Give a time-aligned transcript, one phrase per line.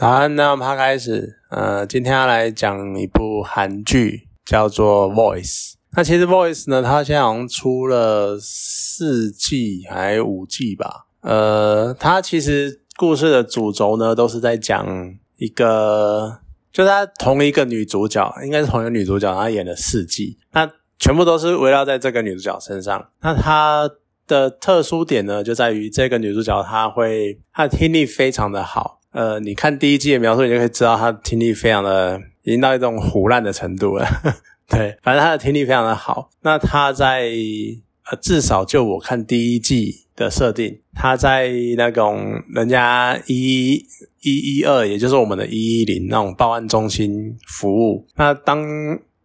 [0.00, 1.40] 好，那我们开始。
[1.50, 5.72] 呃，今天要来讲一部韩剧，叫做《Voice》。
[5.96, 11.06] 那其实《Voice》呢，它现在好像出了四季还五季吧。
[11.22, 14.86] 呃，它其实故事的主轴呢，都是在讲
[15.36, 16.38] 一个，
[16.72, 20.70] 就是它同一个女主角，应该是同一个女主角，她演了四季，那
[21.00, 23.10] 全部都是围绕在这个女主角身上。
[23.20, 23.90] 那她
[24.28, 28.97] 的特殊点呢，就在于这个女主角她会，她的听力非常的好。
[29.10, 34.06] 呃，你看第一季的描述，你就可以知道他听力非常的，已经到一种胡烂的程度了。
[34.68, 36.28] 对，反正他的听力非常的好。
[36.42, 37.30] 那他在
[38.10, 43.82] 呃，至少就我看第一季的设定，他在那种人家一
[44.20, 48.06] 一一二，也就是我们的一一零那种报案中心服务。
[48.16, 48.62] 那当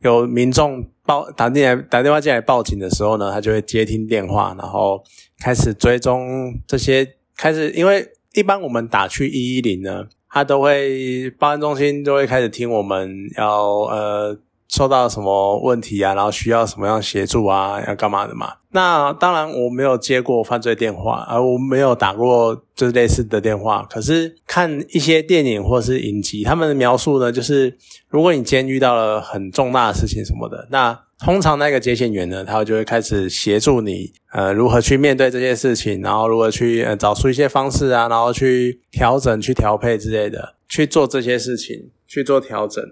[0.00, 5.02] 有民众报打进来打电话进来报警的时候呢，他就会接听电话，然后
[5.42, 8.06] 开始追踪这些，开始因为。
[8.34, 14.38] 一般我们打去一一零呢，他都会报案中心都会开始听我们要呃
[14.70, 18.54] 受到什么问题啊，然后需要什么样协助啊，要干嘛的嘛。
[18.72, 23.84] 那当然我没有接过犯罪电话，而我没有打过就是类似的电话。
[23.90, 27.76] 可是看一些电影或是影集，他们的描述呢，就是
[28.08, 30.98] 如果你今天遇到了很重大的事情什么的，那。
[31.22, 42.82] 通常那个接线员呢，他就会开始协助你，呃，如何去面对这些事情，然后如何去呃找出一些方式啊，然后去调整、去调配之类的，去做这些事情，去做调整。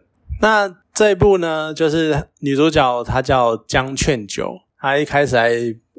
[0.41, 5.51] 那这一部呢，就是女主角她叫江劝九，她一开始还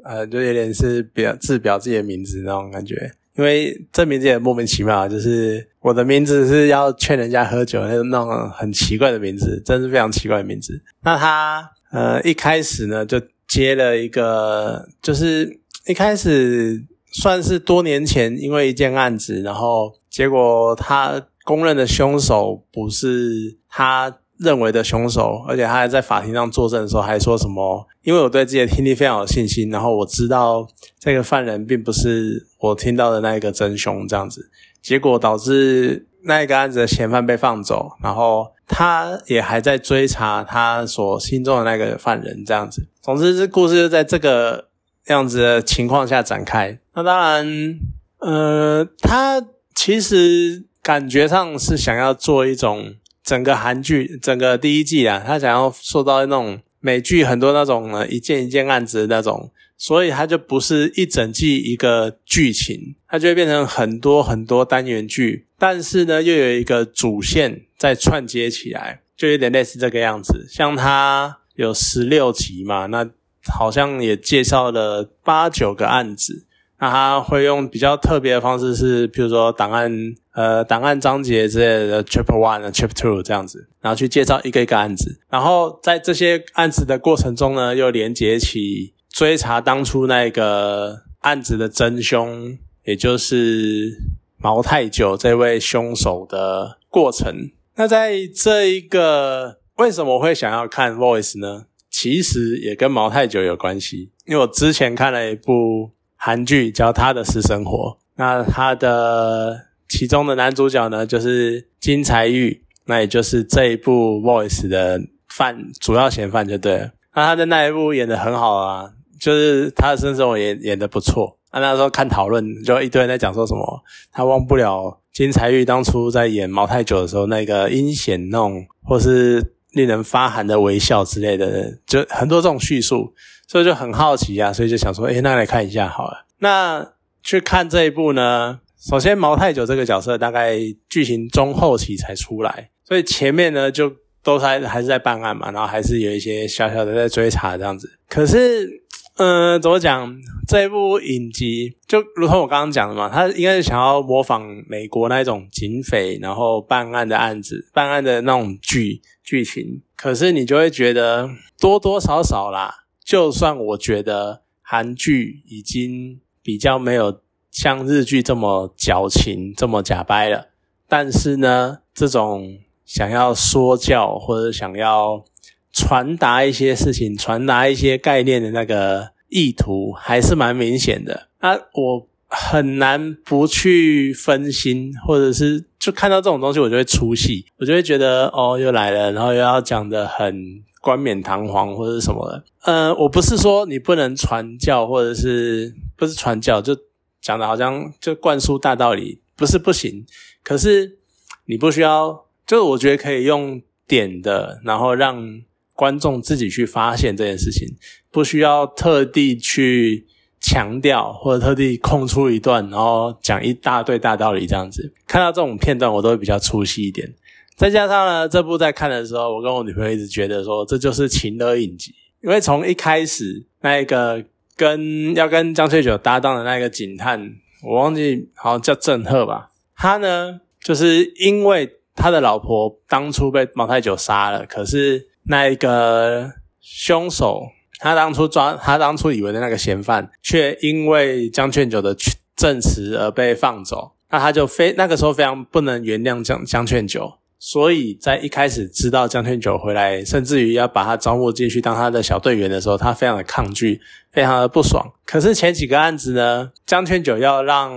[0.04, 10.82] 呃就有点是表自表自己的名字那种感觉，因为这名字也莫名其妙，就是我的名字是要劝人家喝酒那种那种很奇怪的名字，真是非常奇怪的名字。
[11.02, 11.70] 那她。
[11.92, 30.66] 呃，一开始呢，就接了一个，就是一开始算是多年前，因为一件案子，然后结果他公认的凶手不是他认为的凶手，而且他还在法庭上作证的时候还说什么，因为我对自己的听力非常有信心，然后我知道
[30.98, 34.50] 这个犯人并不是我听到的那一个真凶，这样子，
[34.82, 38.48] 结果导致那一个案子的嫌犯被放走，然后。
[38.72, 42.86] 他也还在追查他所心中的那个犯人，这样子。
[43.02, 44.68] 总之，这故事就在这个
[45.06, 46.78] 样子的情况下展开。
[46.94, 47.80] 那当然，
[48.20, 49.44] 呃，他
[49.74, 52.94] 其实感觉上是想要做一种
[53.30, 65.46] 整个韩剧，整个第一季啊，他想要塑造那种美剧很多那种呢一件一件案子的那种，所以他就不是一整季一个剧情，它就会变成很多很多单元剧。
[65.56, 70.48] 但是呢，又有一个主线在串接起来，就有点类似这个样子。
[70.50, 73.08] 像它有十六集嘛，那
[73.46, 76.46] 好像也介绍了八九个案子。
[76.80, 79.92] 那他会用比较特别的方式，是比如说档案
[80.32, 85.20] 呃档案章节之类的 c h a p e r One、Chapter Two 这样子，然后去介绍一个一个案子。
[85.28, 93.98] 然后在这些案子的过程中呢，又连接起追查当初那个案子的真凶，也就是。
[94.42, 101.66] 毛太久这位凶手的过程，那在这一个为什么会想要看 Voice 呢？
[101.90, 105.90] 其实也跟毛太久有关系，因为我之前看了一部
[106.22, 109.58] 韩剧叫《他的私生活》，那他的
[109.88, 116.90] 其中的男主角呢就是金财玉，那也就是这一部 Voice 的犯主要嫌犯就对了。
[117.14, 121.38] 那他在那一部演的很好啊，就是他的身生活也演的不错。
[121.48, 123.82] 啊，那时候看讨论，就一堆人在讲说什么，
[124.12, 133.12] 他忘不了金财玉当初在演毛太久的时候那个阴险弄，或是令人发寒的微笑之类的，就很多这种叙述，
[133.46, 136.26] 所以就很好奇啊，所以就想说，诶那来看一下好了。
[136.38, 136.86] 那
[137.22, 140.58] 去看这一部呢，首先毛太久这个角色大概
[140.88, 143.92] 剧情中后期才出来，所以前面呢就
[144.22, 148.80] 都还还是在办案嘛，然后还是有一些小小的在追查这样子，可是。
[149.16, 150.16] 嗯，怎么讲？
[150.48, 159.82] 这一部影集就如同我刚刚讲的嘛，他应该是想要模仿美国那一种警匪，然后办案的案子、办案的那种剧剧情。
[159.94, 170.48] 可是你就会觉得多多少少啦，就算我觉得韩剧已经比较没有像日剧这么矫情、这么假掰了，
[170.88, 175.24] 但是呢，这种想要说教或者想要。
[175.72, 181.28] 传达一些事情，传达一些概念的那个意图还是蛮明显的。
[181.38, 192.44] 啊，我很难不去分心，或者是就看到这种东西，我就会出戏，我就会觉得哦，又来了，然后又要讲的很冠冕堂皇或者什么的。
[192.64, 196.76] 呃，我不是说你不能传教，或者是不是传教，就
[197.22, 200.04] 讲的好像就灌输大道理，不是不行。
[200.44, 200.98] 可是
[201.46, 205.40] 你不需要，就是我觉得可以用点的，然后让
[205.74, 207.66] 观众自己去发现这件事情，
[208.10, 210.06] 不需要特地去
[210.40, 214.92] 强调或者特地空出一段，然后讲一大堆大道理这样子。
[215.06, 217.14] 看到这种片段，我都会比较出戏一点。
[217.56, 224.24] 再加上呢，这部在看的时候，我跟我女朋友一直觉得说，这就是情的影集，因为从一开始那一个
[224.56, 236.32] 跟要跟张翠九搭档的那个警探，我忘记好像叫郑赫吧，他呢就是因为他的老婆当初被茅太久杀了，可是那一个
[236.62, 237.42] 凶手，
[237.80, 241.96] 他当初抓他当初以为的那个嫌犯，却因为江劝九的
[242.36, 247.14] 证词而被放走，那他就非那个时候非常不能原谅江江劝九。
[247.42, 253.80] 所以在一开始知道江天九回来，甚至于要把他招募进去当他的小队员的时候，他非常的抗拒，
[254.12, 254.92] 非常的不爽。
[255.06, 257.72] 可是前几个案子呢，江天九要让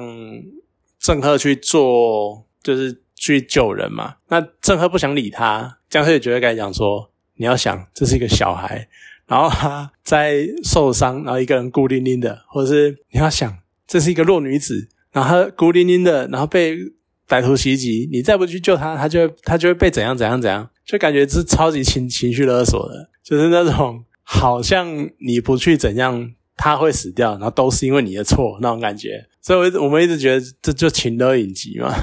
[0.99, 4.15] 郑赫去做，就是去救人嘛。
[4.27, 8.85] 那郑赫不想理他，江天九就会跟他讲说：“你要想，这是一个小孩，
[9.27, 16.77] 然后他在受伤，然后一个人孤零零的，或者是你要想，这是一个弱女子，然后孤零零的，然后被。”
[17.25, 29.25] 歹徒袭击，你再不去救他，他就他就会被怎样怎样怎样，就感觉是超级情情绪勒索的，就是那种好像你不去怎样，他会死掉，然后都是因为你的错那种感觉。
[29.41, 31.95] 所以，我我们一直觉得这就情勒影集嘛，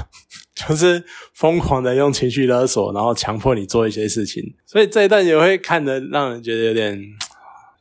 [0.67, 1.03] 就是
[1.33, 4.43] 疯狂的用情绪勒索，然后强迫你做一些事情。
[4.65, 7.01] 所以这一段也会看得让人觉得有点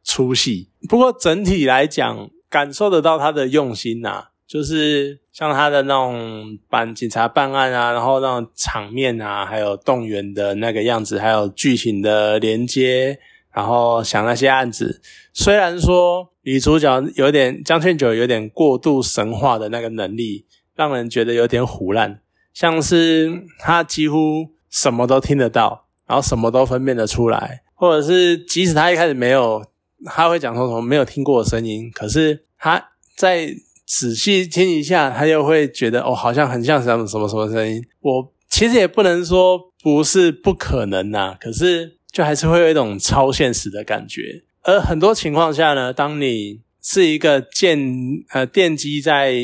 [0.04, 0.68] 出戏。
[0.88, 4.28] 不过整体来讲，感受得到他的用心呐。
[4.46, 13.20] 就是像他的那种办警察办案啊，然后那种场面啊，还有动员的那个样子，还有剧情的连接，
[13.54, 15.00] 然后想那些案子。
[15.32, 20.44] 虽然说女主角有点江劝九有点过度神话的那个能力，
[20.74, 22.20] 让人觉得有点胡烂，
[22.52, 29.64] 像是他几乎什么都听得到，然后什么都分辨得出来，或者是即使他一开始没有，
[30.04, 33.54] 他会讲说什么没有听过的声音，可是他在。
[33.92, 37.82] 仔细听一下，他又会觉得哦，好像很像什么什么什么声音。
[38.02, 44.44] 我其实也不能说不是不可能呐，可是就还是会有一种超现实的感觉。
[44.62, 47.80] 而很多情况下呢，当你是一个建
[48.28, 49.34] 呃奠基在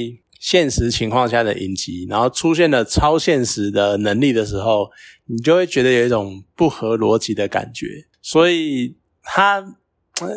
[0.47, 4.89] 现实情况下的影集，然后出现了超现实的能力的时候，
[5.27, 7.87] 你就会觉得有一种不合逻辑的感觉。
[8.23, 9.77] 所以它。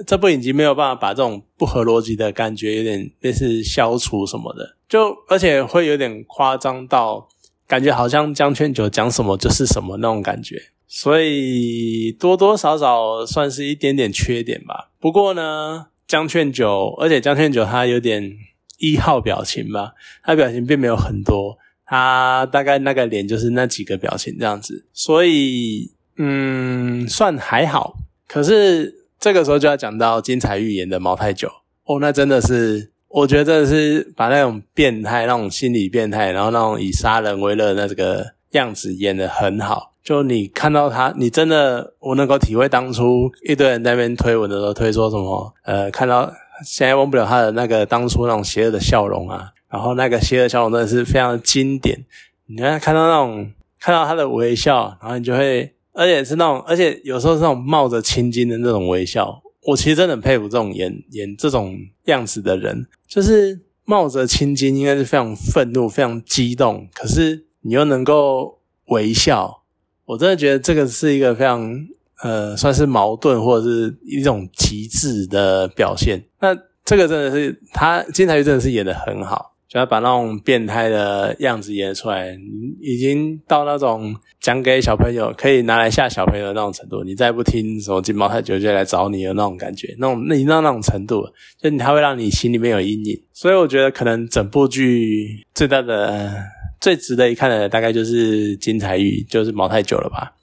[0.05, 7.29] 这部影集没有办法把这种不合逻辑的感觉有点类似消除什么的，就而且会有点夸张到
[7.65, 14.91] 感觉好像江劝九讲什么就是什么那种感觉，所以多多少少算是一点点缺点吧。
[14.99, 18.33] 不过呢，江劝九，而且江劝九他有点
[18.79, 19.93] 一号表情吧，
[20.23, 27.97] 他表情并没有很多，他大概那个脸就是那几个表情这样子，所以嗯，算还好。
[28.27, 28.97] 可是。
[29.19, 31.51] 这个时候就要讲到金彩玉演的毛太久
[31.83, 39.93] 哦，那真的是，我觉得是把那种变态、那种心理变态，然后那种以杀人为乐的这个样子演得很好。
[40.01, 46.31] 就你看到他，你真的我能够体会当初一堆人在那边推文的时候推说什么，呃，看到
[46.63, 52.05] 现在忘不了他的那个当初那种邪恶的笑容啊，然后那个邪恶笑容真的是非常的经典。
[52.47, 55.73] 你看看到那种看到他的微笑，然后你就会。
[55.91, 69.63] 而且是那种，而且有时候是那种冒着青筋的那种微笑，我其实真的很佩服这种演演这种样子的人，就是冒着青筋，应该是非常愤怒、非常激动，可是你又能够微笑，
[70.05, 71.85] 我真的觉得这个是一个非常
[72.23, 76.21] 呃，算是矛盾或者是一种极致的表现。
[76.39, 79.47] 那这个真的是他金台玉真的是演的很好。
[79.69, 82.35] 就要把那种变态的样子演出来，
[82.81, 87.03] 已经到那种讲给小朋友可以拿来吓小朋友的那种程度。
[87.03, 91.23] 你再不听什么金毛太久就来找你的那种感觉，那种那已经到那种程度，
[91.61, 93.21] 就它会让你心里面有阴影。
[93.31, 96.33] 所以我觉得可能整部剧最大的、
[96.81, 100.33] 最值得一看的，大概就是金彩玉，就是毛太久了吧。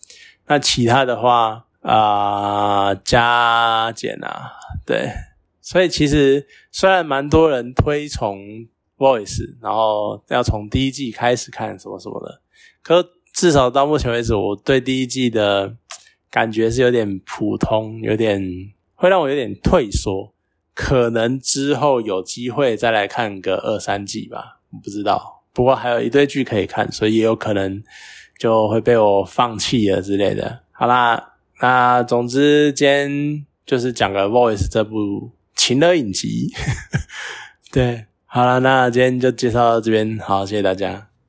[0.47, 4.52] 那其他的话啊，加减啊，
[4.85, 5.11] 对。
[5.61, 8.66] 所以其实虽然蛮多人推崇。
[8.99, 12.40] Voice，然后要从第一季开始看什么什么的，
[12.83, 15.76] 可至少到目前为止，我对第一季的
[16.31, 18.43] 感觉是有点普通，有点
[18.95, 20.33] 会让我有点退缩。
[20.73, 25.45] 可能之后有机会再来看个二三季吧，不知道。
[25.52, 27.83] 不过还有一堆剧可以看，所以也有可能
[28.38, 30.61] 就会被我放弃了之类的。
[30.73, 36.53] 好啦，那总之今天就是讲个 Voice 这部情的影集，
[37.73, 38.07] 对。
[38.29, 41.06] 好了，那今天就介绍到这边，好，谢谢大家。